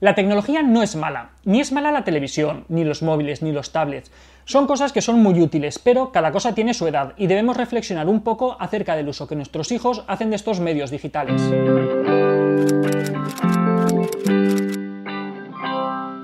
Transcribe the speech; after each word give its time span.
La 0.00 0.14
tecnología 0.14 0.62
no 0.62 0.84
es 0.84 0.94
mala, 0.94 1.30
ni 1.44 1.58
es 1.58 1.72
mala 1.72 1.90
la 1.90 2.04
televisión, 2.04 2.64
ni 2.68 2.84
los 2.84 3.02
móviles, 3.02 3.42
ni 3.42 3.50
los 3.50 3.72
tablets. 3.72 4.12
Son 4.44 4.68
cosas 4.68 4.92
que 4.92 5.02
son 5.02 5.20
muy 5.20 5.40
útiles, 5.40 5.80
pero 5.80 6.12
cada 6.12 6.30
cosa 6.30 6.54
tiene 6.54 6.72
su 6.72 6.86
edad 6.86 7.14
y 7.16 7.26
debemos 7.26 7.56
reflexionar 7.56 8.06
un 8.06 8.20
poco 8.20 8.56
acerca 8.60 8.94
del 8.94 9.08
uso 9.08 9.26
que 9.26 9.34
nuestros 9.34 9.72
hijos 9.72 10.04
hacen 10.06 10.30
de 10.30 10.36
estos 10.36 10.60
medios 10.60 10.92
digitales. 10.92 11.42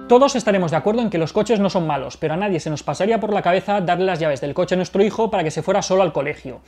Todos 0.09 0.37
estaremos 0.37 0.71
de 0.71 0.77
acuerdo 0.77 1.03
en 1.03 1.11
que 1.11 1.19
los 1.19 1.33
coches 1.33 1.59
no 1.59 1.69
son 1.69 1.89
malos, 1.89 2.17
pero 2.17 2.35
a 2.35 2.37
nadie 2.37 2.61
se 2.61 2.71
nos 2.71 2.85
pasaría 2.85 3.19
por 3.19 3.33
la 3.33 3.43
cabeza 3.43 3.81
darle 3.81 4.05
las 4.05 4.21
llaves 4.21 4.41
del 4.41 4.55
coche 4.55 4.77
a 4.77 4.79
nuestro 4.79 5.03
hijo 5.03 5.33
para 5.33 5.43
que 5.43 5.51
se 5.51 5.63
fuera 5.63 5.83
solo 5.83 6.03
al 6.03 6.13
colegio. 6.13 6.61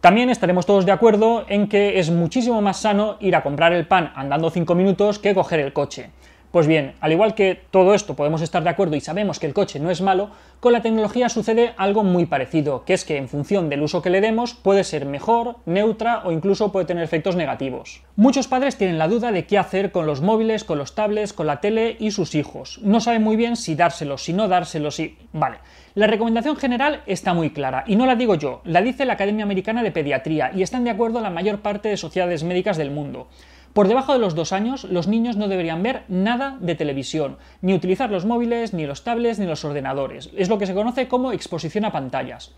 También 0.00 0.30
estaremos 0.30 0.66
todos 0.66 0.84
de 0.84 0.92
acuerdo 0.92 1.44
en 1.46 1.68
que 1.68 2.00
es 2.00 2.10
muchísimo 2.10 2.60
más 2.60 2.78
sano 2.78 3.18
ir 3.20 3.36
a 3.36 3.44
comprar 3.44 3.72
el 3.72 3.86
pan 3.86 4.12
andando 4.16 4.50
5 4.50 4.74
minutos 4.74 5.20
que 5.20 5.34
coger 5.34 5.60
el 5.60 5.72
coche. 5.72 6.10
Pues 6.50 6.66
bien, 6.66 6.94
al 7.00 7.12
igual 7.12 7.36
que 7.36 7.60
todo 7.70 7.94
esto 7.94 8.16
podemos 8.16 8.42
estar 8.42 8.64
de 8.64 8.70
acuerdo 8.70 8.96
y 8.96 9.00
sabemos 9.00 9.38
que 9.38 9.46
el 9.46 9.54
coche 9.54 9.78
no 9.78 9.88
es 9.88 10.00
malo, 10.00 10.30
con 10.58 10.72
la 10.72 10.82
tecnología 10.82 11.28
sucede 11.28 11.74
algo 11.76 12.02
muy 12.02 12.26
parecido, 12.26 12.84
que 12.84 12.92
es 12.92 13.04
que 13.04 13.18
en 13.18 13.28
función 13.28 13.68
del 13.68 13.82
uso 13.82 14.02
que 14.02 14.10
le 14.10 14.20
demos 14.20 14.54
puede 14.54 14.82
ser 14.82 15.06
mejor, 15.06 15.58
neutra 15.64 16.22
o 16.24 16.32
incluso 16.32 16.72
puede 16.72 16.86
tener 16.86 17.04
efectos 17.04 17.36
negativos. 17.36 18.02
Muchos 18.16 18.48
padres 18.48 18.76
tienen 18.76 18.98
la 18.98 19.06
duda 19.06 19.30
de 19.30 19.46
qué 19.46 19.58
hacer 19.58 19.92
con 19.92 20.06
los 20.06 20.22
móviles, 20.22 20.64
con 20.64 20.78
los 20.78 20.96
tablets, 20.96 21.32
con 21.32 21.46
la 21.46 21.60
tele 21.60 21.96
y 22.00 22.10
sus 22.10 22.34
hijos. 22.34 22.80
No 22.82 22.98
saben 22.98 23.22
muy 23.22 23.36
bien 23.36 23.54
si 23.54 23.76
dárselos, 23.76 24.24
si 24.24 24.32
no 24.32 24.48
dárselos, 24.48 24.96
si... 24.96 25.16
Vale. 25.32 25.58
La 25.94 26.08
recomendación 26.08 26.56
general 26.56 27.02
está 27.06 27.32
muy 27.32 27.50
clara, 27.50 27.84
y 27.86 27.94
no 27.94 28.06
la 28.06 28.16
digo 28.16 28.34
yo, 28.34 28.60
la 28.64 28.82
dice 28.82 29.04
la 29.04 29.12
Academia 29.12 29.44
Americana 29.44 29.84
de 29.84 29.92
Pediatría, 29.92 30.50
y 30.52 30.62
están 30.62 30.82
de 30.82 30.90
acuerdo 30.90 31.20
la 31.20 31.30
mayor 31.30 31.60
parte 31.60 31.88
de 31.88 31.96
sociedades 31.96 32.42
médicas 32.42 32.76
del 32.76 32.90
mundo. 32.90 33.28
Por 33.72 33.86
debajo 33.86 34.12
de 34.12 34.18
los 34.18 34.34
dos 34.34 34.52
años, 34.52 34.84
los 34.84 35.06
niños 35.06 35.36
no 35.36 35.46
deberían 35.46 35.82
ver 35.82 36.02
nada 36.08 36.58
de 36.60 36.74
televisión, 36.74 37.38
ni 37.62 37.72
utilizar 37.72 38.10
los 38.10 38.24
móviles, 38.24 38.74
ni 38.74 38.84
los 38.84 39.04
tablets, 39.04 39.38
ni 39.38 39.46
los 39.46 39.64
ordenadores. 39.64 40.30
Es 40.36 40.48
lo 40.48 40.58
que 40.58 40.66
se 40.66 40.74
conoce 40.74 41.06
como 41.06 41.30
exposición 41.30 41.84
a 41.84 41.92
pantallas. 41.92 42.52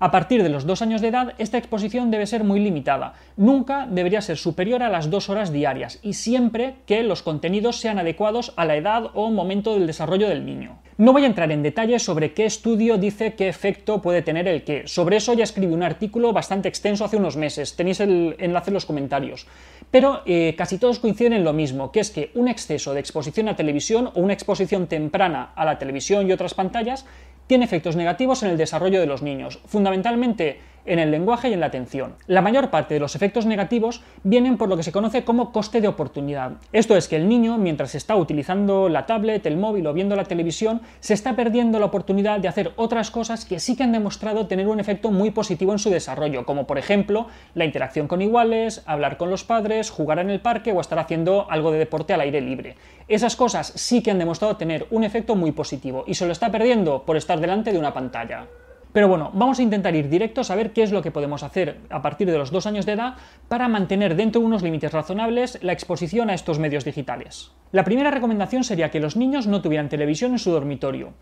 A 0.00 0.10
partir 0.10 0.42
de 0.42 0.48
los 0.48 0.66
dos 0.66 0.82
años 0.82 1.00
de 1.00 1.08
edad, 1.08 1.34
esta 1.38 1.58
exposición 1.58 2.10
debe 2.10 2.26
ser 2.26 2.44
muy 2.44 2.60
limitada. 2.60 3.14
Nunca 3.36 3.86
debería 3.88 4.20
ser 4.20 4.36
superior 4.36 4.82
a 4.82 4.88
las 4.88 5.10
dos 5.10 5.28
horas 5.28 5.52
diarias 5.52 5.98
y 6.02 6.14
siempre 6.14 6.76
que 6.86 7.02
los 7.02 7.22
contenidos 7.22 7.76
sean 7.76 7.98
adecuados 7.98 8.52
a 8.56 8.64
la 8.64 8.76
edad 8.76 9.10
o 9.14 9.30
momento 9.30 9.74
del 9.74 9.86
desarrollo 9.86 10.28
del 10.28 10.46
niño. 10.46 10.78
No 11.00 11.12
voy 11.12 11.22
a 11.22 11.26
entrar 11.26 11.52
en 11.52 11.62
detalles 11.62 12.02
sobre 12.02 12.34
qué 12.34 12.44
estudio 12.44 12.98
dice 12.98 13.34
qué 13.34 13.48
efecto 13.48 14.02
puede 14.02 14.20
tener 14.20 14.48
el 14.48 14.64
qué. 14.64 14.82
Sobre 14.88 15.18
eso 15.18 15.32
ya 15.32 15.44
escribí 15.44 15.72
un 15.72 15.84
artículo 15.84 16.32
bastante 16.32 16.68
extenso 16.68 17.04
hace 17.04 17.16
unos 17.16 17.36
meses. 17.36 17.76
Tenéis 17.76 18.00
el 18.00 18.34
enlace 18.40 18.70
en 18.70 18.74
los 18.74 18.84
comentarios. 18.84 19.46
Pero 19.92 20.22
eh, 20.26 20.56
casi 20.58 20.76
todos 20.76 20.98
coinciden 20.98 21.34
en 21.34 21.44
lo 21.44 21.52
mismo, 21.52 21.92
que 21.92 22.00
es 22.00 22.10
que 22.10 22.32
un 22.34 22.48
exceso 22.48 22.94
de 22.94 22.98
exposición 22.98 23.48
a 23.48 23.54
televisión 23.54 24.10
o 24.12 24.20
una 24.20 24.32
exposición 24.32 24.88
temprana 24.88 25.52
a 25.54 25.64
la 25.64 25.78
televisión 25.78 26.26
y 26.26 26.32
otras 26.32 26.54
pantallas 26.54 27.06
tiene 27.46 27.64
efectos 27.64 27.94
negativos 27.94 28.42
en 28.42 28.50
el 28.50 28.56
desarrollo 28.56 28.98
de 28.98 29.06
los 29.06 29.22
niños, 29.22 29.60
fundamentalmente 29.66 30.58
en 30.88 30.98
el 30.98 31.10
lenguaje 31.10 31.48
y 31.48 31.52
en 31.52 31.60
la 31.60 31.66
atención. 31.66 32.14
La 32.26 32.42
mayor 32.42 32.70
parte 32.70 32.94
de 32.94 33.00
los 33.00 33.14
efectos 33.14 33.46
negativos 33.46 34.02
vienen 34.22 34.56
por 34.56 34.68
lo 34.68 34.76
que 34.76 34.82
se 34.82 34.92
conoce 34.92 35.24
como 35.24 35.52
coste 35.52 35.80
de 35.80 35.88
oportunidad. 35.88 36.52
Esto 36.72 36.96
es 36.96 37.08
que 37.08 37.16
el 37.16 37.28
niño, 37.28 37.58
mientras 37.58 37.94
está 37.94 38.16
utilizando 38.16 38.88
la 38.88 39.06
tablet, 39.06 39.44
el 39.46 39.56
móvil 39.56 39.86
o 39.86 39.92
viendo 39.92 40.16
la 40.16 40.24
televisión, 40.24 40.80
se 41.00 41.14
está 41.14 41.36
perdiendo 41.36 41.78
la 41.78 41.86
oportunidad 41.86 42.40
de 42.40 42.48
hacer 42.48 42.72
otras 42.76 43.10
cosas 43.10 43.44
que 43.44 43.60
sí 43.60 43.76
que 43.76 43.82
han 43.82 43.92
demostrado 43.92 44.46
tener 44.46 44.68
un 44.68 44.80
efecto 44.80 45.10
muy 45.10 45.30
positivo 45.30 45.72
en 45.72 45.78
su 45.78 45.90
desarrollo, 45.90 46.44
como 46.44 46.66
por 46.66 46.78
ejemplo 46.78 47.26
la 47.54 47.64
interacción 47.64 48.08
con 48.08 48.22
iguales, 48.22 48.82
hablar 48.86 49.16
con 49.16 49.30
los 49.30 49.44
padres, 49.44 49.90
jugar 49.90 50.18
en 50.18 50.30
el 50.30 50.40
parque 50.40 50.72
o 50.72 50.80
estar 50.80 50.98
haciendo 50.98 51.50
algo 51.50 51.70
de 51.70 51.78
deporte 51.78 52.12
al 52.12 52.20
aire 52.20 52.40
libre. 52.40 52.76
Esas 53.08 53.36
cosas 53.36 53.72
sí 53.74 54.02
que 54.02 54.10
han 54.10 54.18
demostrado 54.18 54.56
tener 54.56 54.86
un 54.90 55.04
efecto 55.04 55.34
muy 55.34 55.52
positivo 55.52 56.04
y 56.06 56.14
se 56.14 56.26
lo 56.26 56.32
está 56.32 56.50
perdiendo 56.50 57.04
por 57.04 57.16
estar 57.16 57.40
delante 57.40 57.72
de 57.72 57.78
una 57.78 57.94
pantalla. 57.94 58.46
Pero 58.92 59.08
bueno, 59.08 59.30
vamos 59.34 59.58
a 59.58 59.62
intentar 59.62 59.94
ir 59.94 60.08
directos 60.08 60.50
a 60.50 60.56
ver 60.56 60.72
qué 60.72 60.82
es 60.82 60.92
lo 60.92 61.02
que 61.02 61.10
podemos 61.10 61.42
hacer 61.42 61.80
a 61.90 62.02
partir 62.02 62.30
de 62.30 62.38
los 62.38 62.50
dos 62.50 62.66
años 62.66 62.86
de 62.86 62.92
edad 62.92 63.14
para 63.48 63.68
mantener 63.68 64.16
dentro 64.16 64.40
de 64.40 64.46
unos 64.46 64.62
límites 64.62 64.92
razonables 64.92 65.58
la 65.62 65.72
exposición 65.72 66.30
a 66.30 66.34
estos 66.34 66.58
medios 66.58 66.84
digitales. 66.84 67.52
La 67.70 67.84
primera 67.84 68.10
recomendación 68.10 68.64
sería 68.64 68.90
que 68.90 69.00
los 69.00 69.16
niños 69.16 69.46
no 69.46 69.60
tuvieran 69.60 69.88
televisión 69.88 70.32
en 70.32 70.38
su 70.38 70.50
dormitorio. 70.50 71.12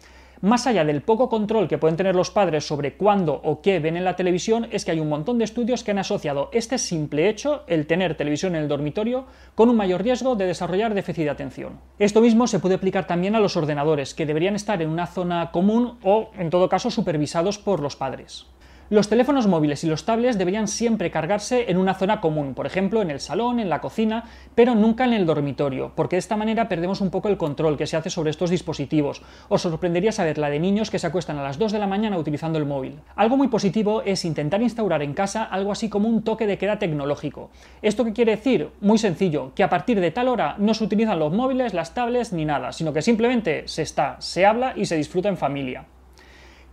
Más 0.42 0.66
allá 0.66 0.84
del 0.84 1.02
poco 1.02 1.28
control 1.28 1.66
que 1.66 1.78
pueden 1.78 1.96
tener 1.96 2.14
los 2.14 2.30
padres 2.30 2.66
sobre 2.66 2.96
cuándo 2.96 3.40
o 3.42 3.62
qué 3.62 3.78
ven 3.78 3.96
en 3.96 4.04
la 4.04 4.16
televisión, 4.16 4.68
es 4.70 4.84
que 4.84 4.90
hay 4.90 5.00
un 5.00 5.08
montón 5.08 5.38
de 5.38 5.44
estudios 5.44 5.82
que 5.82 5.92
han 5.92 5.98
asociado 5.98 6.50
este 6.52 6.76
simple 6.76 7.28
hecho, 7.28 7.62
el 7.66 7.86
tener 7.86 8.16
televisión 8.16 8.54
en 8.54 8.62
el 8.62 8.68
dormitorio, 8.68 9.24
con 9.54 9.70
un 9.70 9.76
mayor 9.76 10.02
riesgo 10.02 10.36
de 10.36 10.46
desarrollar 10.46 10.92
déficit 10.94 11.24
de 11.24 11.30
atención. 11.30 11.80
Esto 11.98 12.20
mismo 12.20 12.46
se 12.46 12.58
puede 12.58 12.74
aplicar 12.74 13.06
también 13.06 13.34
a 13.34 13.40
los 13.40 13.56
ordenadores, 13.56 14.14
que 14.14 14.26
deberían 14.26 14.56
estar 14.56 14.82
en 14.82 14.90
una 14.90 15.06
zona 15.06 15.50
común 15.50 15.98
o, 16.02 16.30
en 16.38 16.50
todo 16.50 16.68
caso, 16.68 16.90
supervisados 16.90 17.58
por 17.58 17.80
los 17.80 17.96
padres. 17.96 18.46
Los 18.88 19.08
teléfonos 19.08 19.48
móviles 19.48 19.82
y 19.82 19.88
los 19.88 20.04
tablets 20.04 20.38
deberían 20.38 20.68
siempre 20.68 21.10
cargarse 21.10 21.68
en 21.68 21.76
una 21.76 21.94
zona 21.94 22.20
común, 22.20 22.54
por 22.54 22.66
ejemplo 22.66 23.02
en 23.02 23.10
el 23.10 23.18
salón, 23.18 23.58
en 23.58 23.68
la 23.68 23.80
cocina, 23.80 24.22
pero 24.54 24.76
nunca 24.76 25.04
en 25.04 25.12
el 25.12 25.26
dormitorio, 25.26 25.90
porque 25.96 26.14
de 26.14 26.20
esta 26.20 26.36
manera 26.36 26.68
perdemos 26.68 27.00
un 27.00 27.10
poco 27.10 27.28
el 27.28 27.36
control 27.36 27.76
que 27.76 27.88
se 27.88 27.96
hace 27.96 28.10
sobre 28.10 28.30
estos 28.30 28.48
dispositivos. 28.48 29.22
Os 29.48 29.62
sorprendería 29.62 30.12
saber 30.12 30.38
la 30.38 30.50
de 30.50 30.60
niños 30.60 30.92
que 30.92 31.00
se 31.00 31.08
acuestan 31.08 31.36
a 31.36 31.42
las 31.42 31.58
2 31.58 31.72
de 31.72 31.80
la 31.80 31.88
mañana 31.88 32.16
utilizando 32.16 32.58
el 32.58 32.64
móvil. 32.64 33.00
Algo 33.16 33.36
muy 33.36 33.48
positivo 33.48 34.02
es 34.02 34.24
intentar 34.24 34.62
instaurar 34.62 35.02
en 35.02 35.14
casa 35.14 35.42
algo 35.42 35.72
así 35.72 35.88
como 35.88 36.08
un 36.08 36.22
toque 36.22 36.46
de 36.46 36.56
queda 36.56 36.78
tecnológico. 36.78 37.50
¿Esto 37.82 38.04
qué 38.04 38.12
quiere 38.12 38.36
decir? 38.36 38.70
Muy 38.80 38.98
sencillo, 38.98 39.50
que 39.56 39.64
a 39.64 39.68
partir 39.68 39.98
de 39.98 40.12
tal 40.12 40.28
hora 40.28 40.54
no 40.58 40.74
se 40.74 40.84
utilizan 40.84 41.18
los 41.18 41.32
móviles, 41.32 41.74
las 41.74 41.92
tablets 41.92 42.32
ni 42.32 42.44
nada, 42.44 42.70
sino 42.70 42.92
que 42.92 43.02
simplemente 43.02 43.66
se 43.66 43.82
está, 43.82 44.14
se 44.20 44.46
habla 44.46 44.74
y 44.76 44.86
se 44.86 44.96
disfruta 44.96 45.28
en 45.28 45.36
familia. 45.36 45.86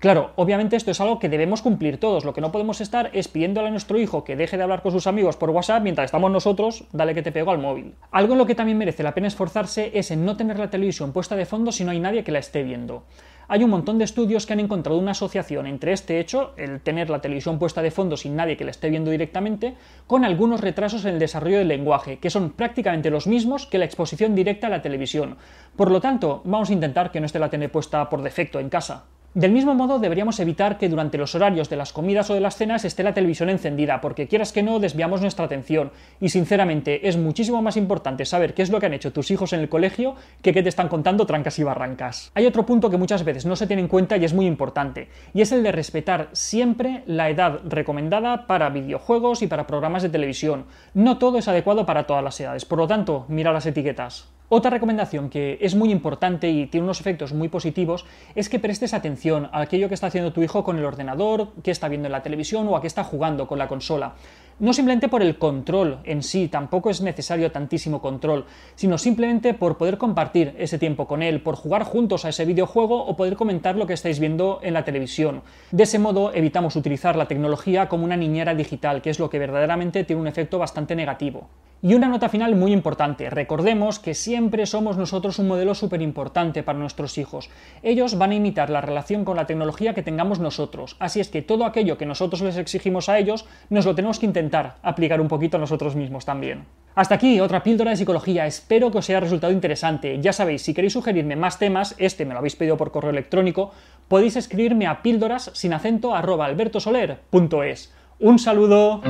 Claro, 0.03 0.31
obviamente 0.35 0.75
esto 0.75 0.91
es 0.91 0.99
algo 0.99 1.17
que 1.17 1.29
debemos 1.29 1.61
cumplir 1.61 1.97
todos. 1.97 2.25
Lo 2.25 2.33
que 2.33 2.41
no 2.41 2.51
podemos 2.51 2.81
estar 2.81 3.09
es 3.13 3.29
pidiéndole 3.29 3.69
a 3.69 3.71
nuestro 3.71 3.97
hijo 3.97 4.25
que 4.25 4.35
deje 4.35 4.57
de 4.57 4.63
hablar 4.63 4.81
con 4.81 4.91
sus 4.91 5.07
amigos 5.07 5.37
por 5.37 5.51
WhatsApp 5.51 5.81
mientras 5.81 6.07
estamos 6.07 6.29
nosotros, 6.29 6.83
dale 6.91 7.15
que 7.15 7.21
te 7.21 7.31
pego 7.31 7.51
al 7.51 7.59
móvil. 7.59 7.95
Algo 8.11 8.33
en 8.33 8.39
lo 8.39 8.45
que 8.45 8.53
también 8.53 8.77
merece 8.77 9.01
la 9.01 9.13
pena 9.13 9.29
esforzarse 9.29 9.91
es 9.97 10.11
en 10.11 10.25
no 10.25 10.35
tener 10.35 10.59
la 10.59 10.69
televisión 10.69 11.13
puesta 11.13 11.37
de 11.37 11.45
fondo 11.45 11.71
si 11.71 11.85
no 11.85 11.91
hay 11.91 12.01
nadie 12.01 12.25
que 12.25 12.33
la 12.33 12.39
esté 12.39 12.63
viendo. 12.63 13.05
Hay 13.47 13.63
un 13.63 13.69
montón 13.69 13.97
de 13.97 14.03
estudios 14.03 14.45
que 14.45 14.51
han 14.51 14.59
encontrado 14.59 14.99
una 14.99 15.11
asociación 15.11 15.67
entre 15.67 15.93
este 15.93 16.19
hecho, 16.19 16.51
el 16.57 16.81
tener 16.81 17.09
la 17.09 17.21
televisión 17.21 17.57
puesta 17.57 17.81
de 17.81 17.91
fondo 17.91 18.17
sin 18.17 18.35
nadie 18.35 18.57
que 18.57 18.65
la 18.65 18.71
esté 18.71 18.89
viendo 18.89 19.09
directamente, 19.09 19.75
con 20.05 20.25
algunos 20.25 20.59
retrasos 20.59 21.05
en 21.05 21.13
el 21.13 21.19
desarrollo 21.19 21.59
del 21.59 21.69
lenguaje, 21.69 22.19
que 22.19 22.29
son 22.29 22.49
prácticamente 22.49 23.09
los 23.09 23.25
mismos 23.25 23.67
que 23.67 23.77
la 23.77 23.85
exposición 23.85 24.35
directa 24.35 24.67
a 24.67 24.69
la 24.69 24.81
televisión. 24.81 25.37
Por 25.77 25.91
lo 25.91 26.01
tanto, 26.01 26.41
vamos 26.43 26.71
a 26.71 26.73
intentar 26.73 27.09
que 27.09 27.21
no 27.21 27.25
esté 27.25 27.39
la 27.39 27.49
tele 27.49 27.69
puesta 27.69 28.09
por 28.09 28.21
defecto 28.21 28.59
en 28.59 28.67
casa. 28.67 29.05
Del 29.35 29.51
mismo 29.51 29.73
modo, 29.73 29.97
deberíamos 29.97 30.39
evitar 30.39 30.77
que 30.77 30.89
durante 30.89 31.17
los 31.17 31.33
horarios 31.33 31.67
de 31.67 31.75
las 31.75 31.91
comidas 31.91 32.29
o 32.29 32.35
de 32.35 32.39
las 32.39 32.55
cenas 32.55 32.85
esté 32.85 33.01
la 33.01 33.15
televisión 33.15 33.49
encendida, 33.49 33.99
porque 33.99 34.27
quieras 34.27 34.53
que 34.53 34.61
no, 34.61 34.77
desviamos 34.77 35.21
nuestra 35.21 35.45
atención. 35.45 35.91
Y 36.21 36.29
sinceramente, 36.29 37.07
es 37.07 37.17
muchísimo 37.17 37.59
más 37.63 37.75
importante 37.75 38.25
saber 38.25 38.53
qué 38.53 38.61
es 38.61 38.69
lo 38.69 38.79
que 38.79 38.85
han 38.85 38.93
hecho 38.93 39.11
tus 39.11 39.31
hijos 39.31 39.51
en 39.53 39.61
el 39.61 39.69
colegio 39.69 40.13
que 40.43 40.53
qué 40.53 40.61
te 40.61 40.69
están 40.69 40.87
contando 40.87 41.25
trancas 41.25 41.57
y 41.57 41.63
barrancas. 41.63 42.29
Hay 42.35 42.45
otro 42.45 42.63
punto 42.63 42.91
que 42.91 42.97
muchas 42.97 43.23
veces 43.23 43.47
no 43.47 43.55
se 43.55 43.65
tiene 43.65 43.81
en 43.81 43.87
cuenta 43.87 44.17
y 44.17 44.25
es 44.25 44.35
muy 44.35 44.45
importante, 44.45 45.07
y 45.33 45.41
es 45.41 45.51
el 45.51 45.63
de 45.63 45.71
respetar 45.71 46.29
siempre 46.33 47.01
la 47.07 47.31
edad 47.31 47.61
recomendada 47.67 48.45
para 48.45 48.69
videojuegos 48.69 49.41
y 49.41 49.47
para 49.47 49.65
programas 49.65 50.03
de 50.03 50.09
televisión. 50.09 50.65
No 50.93 51.17
todo 51.17 51.39
es 51.39 51.47
adecuado 51.47 51.87
para 51.87 52.05
todas 52.05 52.23
las 52.23 52.39
edades, 52.39 52.65
por 52.65 52.77
lo 52.77 52.87
tanto, 52.87 53.25
mira 53.29 53.51
las 53.51 53.65
etiquetas. 53.65 54.32
Otra 54.55 54.69
recomendación 54.69 55.31
que 55.31 55.57
es 55.61 55.73
muy 55.73 55.91
importante 55.91 56.47
y 56.47 56.67
tiene 56.67 56.83
unos 56.83 56.99
efectos 56.99 57.33
muy 57.33 57.47
positivos 57.47 58.05
es 58.35 58.49
que 58.49 58.59
prestes 58.59 58.93
atención 58.93 59.49
a 59.51 59.61
aquello 59.61 59.87
que 59.87 59.95
está 59.95 60.05
haciendo 60.05 60.31
tu 60.31 60.43
hijo 60.43 60.63
con 60.63 60.77
el 60.77 60.85
ordenador, 60.85 61.53
que 61.63 61.71
está 61.71 61.87
viendo 61.87 62.05
en 62.05 62.11
la 62.11 62.21
televisión 62.21 62.67
o 62.67 62.77
a 62.77 62.81
qué 62.81 62.85
está 62.85 63.03
jugando 63.03 63.47
con 63.47 63.57
la 63.57 63.67
consola. 63.67 64.13
No 64.59 64.71
simplemente 64.71 65.09
por 65.09 65.21
el 65.21 65.37
control 65.37 65.99
en 66.03 66.21
sí, 66.21 66.47
tampoco 66.47 66.89
es 66.89 67.01
necesario 67.01 67.51
tantísimo 67.51 68.01
control, 68.01 68.45
sino 68.75 68.97
simplemente 68.97 69.53
por 69.53 69.77
poder 69.77 69.97
compartir 69.97 70.55
ese 70.57 70.77
tiempo 70.77 71.07
con 71.07 71.23
él, 71.23 71.41
por 71.41 71.55
jugar 71.55 71.83
juntos 71.83 72.23
a 72.23 72.29
ese 72.29 72.45
videojuego 72.45 73.03
o 73.03 73.15
poder 73.15 73.35
comentar 73.35 73.75
lo 73.75 73.87
que 73.87 73.93
estáis 73.93 74.19
viendo 74.19 74.59
en 74.61 74.73
la 74.73 74.85
televisión. 74.85 75.41
De 75.71 75.83
ese 75.83 75.99
modo 75.99 76.33
evitamos 76.33 76.75
utilizar 76.75 77.15
la 77.15 77.27
tecnología 77.27 77.89
como 77.89 78.05
una 78.05 78.17
niñera 78.17 78.53
digital, 78.53 79.01
que 79.01 79.09
es 79.09 79.19
lo 79.19 79.29
que 79.29 79.39
verdaderamente 79.39 80.03
tiene 80.03 80.21
un 80.21 80.27
efecto 80.27 80.59
bastante 80.59 80.95
negativo. 80.95 81.49
Y 81.85 81.95
una 81.95 82.07
nota 82.07 82.29
final 82.29 82.55
muy 82.55 82.71
importante, 82.71 83.29
recordemos 83.29 83.99
que 83.99 84.13
siempre 84.13 84.65
somos 84.65 84.95
nosotros 84.95 85.37
un 85.37 85.49
modelo 85.49 85.75
súper 85.75 86.01
importante 86.01 86.63
para 86.63 86.79
nuestros 86.79 87.17
hijos. 87.17 87.49
Ellos 87.81 88.17
van 88.17 88.31
a 88.31 88.35
imitar 88.35 88.69
la 88.69 88.79
relación 88.79 89.25
con 89.25 89.35
la 89.35 89.47
tecnología 89.47 89.93
que 89.93 90.01
tengamos 90.01 90.39
nosotros, 90.39 90.95
así 90.99 91.19
es 91.19 91.27
que 91.27 91.41
todo 91.41 91.65
aquello 91.65 91.97
que 91.97 92.05
nosotros 92.05 92.41
les 92.41 92.55
exigimos 92.55 93.09
a 93.09 93.19
ellos, 93.19 93.45
nos 93.69 93.85
lo 93.85 93.95
tenemos 93.95 94.17
que 94.17 94.25
intentar 94.43 94.75
aplicar 94.81 95.21
un 95.21 95.27
poquito 95.27 95.57
a 95.57 95.59
nosotros 95.59 95.95
mismos 95.95 96.25
también. 96.25 96.65
Hasta 96.95 97.15
aquí 97.15 97.39
otra 97.39 97.63
píldora 97.63 97.91
de 97.91 97.97
psicología, 97.97 98.45
espero 98.45 98.91
que 98.91 98.99
os 98.99 99.09
haya 99.09 99.19
resultado 99.19 99.51
interesante. 99.51 100.19
Ya 100.21 100.31
sabéis, 100.31 100.61
si 100.61 100.73
queréis 100.73 100.93
sugerirme 100.93 101.35
más 101.35 101.57
temas, 101.57 101.95
este 101.97 102.25
me 102.25 102.33
lo 102.33 102.39
habéis 102.39 102.55
pedido 102.55 102.77
por 102.77 102.91
correo 102.91 103.09
electrónico, 103.09 103.71
podéis 104.07 104.35
escribirme 104.35 104.85
a 104.85 105.01
píldoras 105.01 105.49
sin 105.53 105.73
acento 105.73 106.13
albertosoler.es. 106.13 107.93
Un 108.19 108.37
saludo. 108.37 109.01